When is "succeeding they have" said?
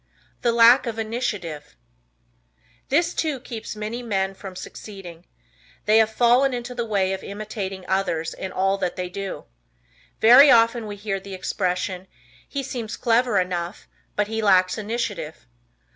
4.55-6.09